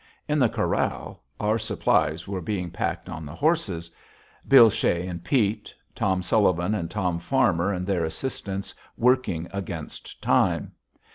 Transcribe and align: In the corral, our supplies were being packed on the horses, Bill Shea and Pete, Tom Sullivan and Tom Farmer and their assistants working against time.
In 0.27 0.39
the 0.39 0.49
corral, 0.49 1.21
our 1.39 1.59
supplies 1.59 2.27
were 2.27 2.41
being 2.41 2.71
packed 2.71 3.07
on 3.07 3.23
the 3.23 3.35
horses, 3.35 3.91
Bill 4.47 4.71
Shea 4.71 5.05
and 5.05 5.23
Pete, 5.23 5.71
Tom 5.93 6.23
Sullivan 6.23 6.73
and 6.73 6.89
Tom 6.89 7.19
Farmer 7.19 7.71
and 7.71 7.85
their 7.85 8.03
assistants 8.03 8.73
working 8.97 9.47
against 9.53 10.19
time. 10.19 10.71